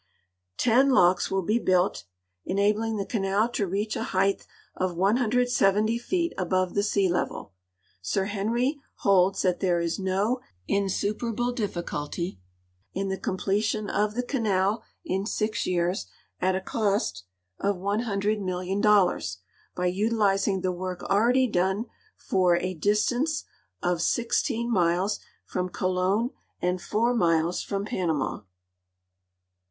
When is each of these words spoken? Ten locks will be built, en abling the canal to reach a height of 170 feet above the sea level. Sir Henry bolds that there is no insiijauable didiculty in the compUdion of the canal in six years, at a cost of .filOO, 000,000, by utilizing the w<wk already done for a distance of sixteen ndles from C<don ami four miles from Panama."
Ten 0.57 0.89
locks 0.89 1.29
will 1.29 1.43
be 1.43 1.59
built, 1.59 2.05
en 2.47 2.55
abling 2.55 2.97
the 2.97 3.05
canal 3.05 3.47
to 3.49 3.67
reach 3.67 3.95
a 3.95 4.01
height 4.17 4.47
of 4.75 4.95
170 4.97 5.99
feet 5.99 6.33
above 6.39 6.73
the 6.73 6.81
sea 6.81 7.07
level. 7.07 7.53
Sir 8.01 8.25
Henry 8.25 8.79
bolds 9.03 9.43
that 9.43 9.59
there 9.59 9.79
is 9.79 9.99
no 9.99 10.41
insiijauable 10.67 11.53
didiculty 11.55 12.39
in 12.95 13.09
the 13.09 13.17
compUdion 13.19 13.91
of 13.91 14.15
the 14.15 14.23
canal 14.23 14.81
in 15.05 15.27
six 15.27 15.67
years, 15.67 16.07
at 16.39 16.55
a 16.55 16.61
cost 16.61 17.23
of 17.59 17.75
.filOO, 17.75 18.73
000,000, 18.73 19.37
by 19.75 19.85
utilizing 19.85 20.61
the 20.61 20.73
w<wk 20.73 21.03
already 21.11 21.45
done 21.45 21.85
for 22.17 22.55
a 22.57 22.73
distance 22.73 23.43
of 23.83 24.01
sixteen 24.01 24.71
ndles 24.71 25.19
from 25.45 25.69
C<don 25.69 26.31
ami 26.59 26.77
four 26.79 27.13
miles 27.13 27.61
from 27.61 27.85
Panama." 27.85 28.39